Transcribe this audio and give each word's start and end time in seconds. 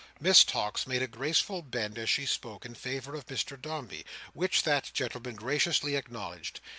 Miss 0.19 0.43
Tox 0.43 0.87
made 0.87 1.03
a 1.03 1.07
graceful 1.07 1.61
bend 1.61 1.99
as 1.99 2.09
she 2.09 2.25
spoke, 2.25 2.65
in 2.65 2.73
favour 2.73 3.13
of 3.13 3.27
Mr 3.27 3.55
Dombey, 3.61 4.03
which 4.33 4.63
that 4.63 4.89
gentleman 4.95 5.35
graciously 5.35 5.95
acknowledged. 5.95 6.59